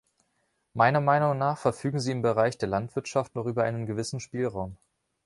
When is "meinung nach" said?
0.99-1.59